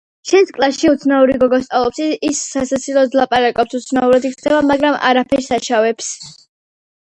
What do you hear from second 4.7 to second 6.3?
მაგრამ არაფერს აშავებს